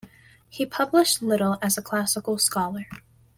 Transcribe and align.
He 0.49 0.65
published 0.65 1.21
little 1.21 1.59
as 1.61 1.77
a 1.77 1.81
classical 1.83 2.39
scholar. 2.39 2.87